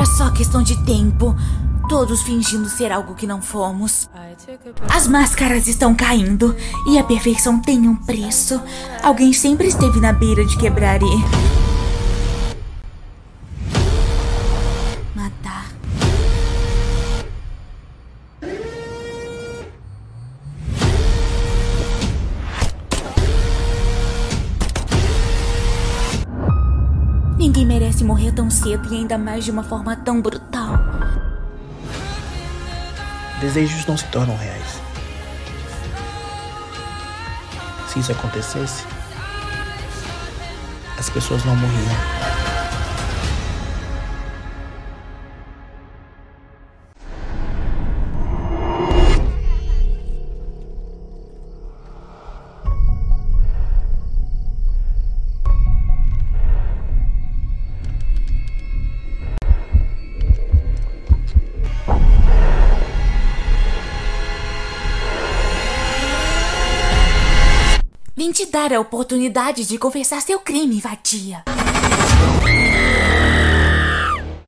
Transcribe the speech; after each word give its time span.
Era 0.00 0.06
só 0.06 0.30
questão 0.30 0.62
de 0.62 0.82
tempo. 0.82 1.36
Todos 1.86 2.22
fingindo 2.22 2.70
ser 2.70 2.90
algo 2.90 3.14
que 3.14 3.26
não 3.26 3.42
fomos. 3.42 4.08
As 4.88 5.06
máscaras 5.06 5.66
estão 5.66 5.94
caindo 5.94 6.56
e 6.86 6.98
a 6.98 7.04
perfeição 7.04 7.60
tem 7.60 7.86
um 7.86 7.94
preço. 7.94 8.58
Alguém 9.02 9.34
sempre 9.34 9.68
esteve 9.68 10.00
na 10.00 10.14
beira 10.14 10.42
de 10.46 10.56
quebrar 10.56 11.02
e. 11.02 11.69
Ninguém 27.40 27.64
merece 27.64 28.04
morrer 28.04 28.32
tão 28.32 28.50
cedo 28.50 28.92
e 28.92 28.98
ainda 28.98 29.16
mais 29.16 29.46
de 29.46 29.50
uma 29.50 29.62
forma 29.62 29.96
tão 29.96 30.20
brutal. 30.20 30.74
Desejos 33.40 33.86
não 33.86 33.96
se 33.96 34.04
tornam 34.08 34.36
reais. 34.36 34.78
Se 37.88 37.98
isso 37.98 38.12
acontecesse, 38.12 38.84
as 40.98 41.08
pessoas 41.08 41.42
não 41.46 41.56
morriam. 41.56 42.29
Vim 68.20 68.32
te 68.32 68.44
dar 68.44 68.70
a 68.70 68.78
oportunidade 68.78 69.64
de 69.64 69.78
confessar 69.78 70.20
seu 70.20 70.38
crime, 70.40 70.78
vadia. 70.78 71.42